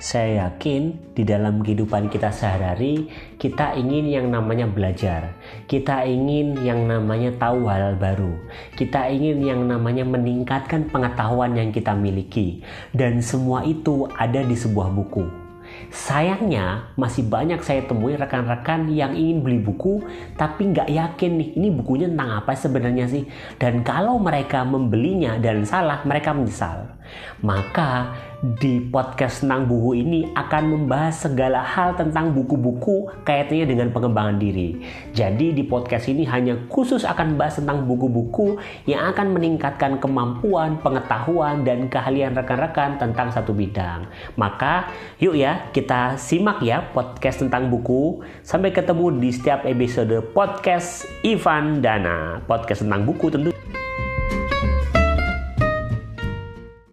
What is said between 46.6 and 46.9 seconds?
ya